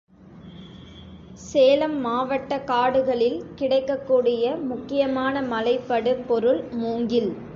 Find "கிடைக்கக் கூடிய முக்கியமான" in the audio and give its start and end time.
3.55-5.41